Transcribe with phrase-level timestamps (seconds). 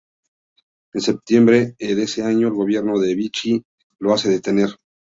[0.95, 3.61] En septiembre de ese año, el gobierno de Vichy
[3.99, 4.69] lo hace detener.